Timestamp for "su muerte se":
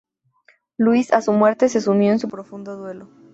1.21-1.79